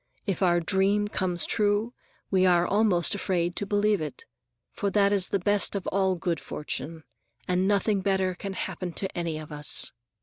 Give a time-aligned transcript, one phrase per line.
[0.25, 1.93] If our dream comes true,
[2.31, 4.25] we are almost afraid to believe it;
[4.71, 7.03] for that is the best of all good fortune,
[7.47, 9.91] and nothing better can happen to any of us.